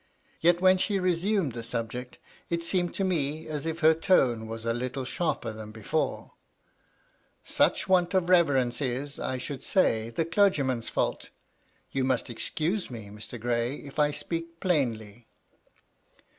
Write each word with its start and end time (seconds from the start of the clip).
Yet 0.39 0.61
when 0.61 0.79
she 0.79 0.97
resumed 0.97 1.53
232 1.53 1.59
MY 1.59 1.59
LADY 1.59 1.71
LUDLOW. 1.77 2.09
the 2.09 2.09
subject, 2.09 2.17
it 2.49 2.63
seemed 2.63 2.93
to 2.95 3.03
me 3.03 3.47
as 3.47 3.67
if 3.67 3.81
her 3.81 3.93
tone 3.93 4.47
was 4.47 4.65
a 4.65 4.73
Httle 4.73 5.05
sharper 5.05 5.53
than 5.53 5.71
before. 5.71 6.31
Such 7.45 7.87
want 7.87 8.15
of 8.15 8.27
reverence 8.27 8.81
is, 8.81 9.19
I 9.19 9.37
should 9.37 9.61
say, 9.61 10.09
the 10.09 10.25
clergyman's 10.25 10.89
fault 10.89 11.29
You 11.91 12.03
must 12.03 12.31
excuse 12.31 12.89
me, 12.89 13.09
Mr. 13.09 13.39
Gray, 13.39 13.75
if 13.75 13.99
I 13.99 14.09
speak 14.09 14.59
plainly." 14.59 15.27